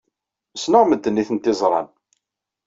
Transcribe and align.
Ssneɣ 0.55 0.83
medden 0.85 1.19
ay 1.21 1.25
tent-yeẓran. 1.29 1.87